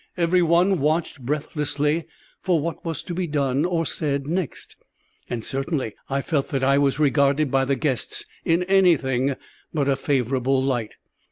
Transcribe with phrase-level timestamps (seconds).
[0.17, 2.07] Every one watched breathlessly
[2.41, 4.75] for what was to be done or said next,
[5.29, 9.35] and certainly I felt that I was regarded by the guests in anything
[9.71, 10.95] but a favourable light.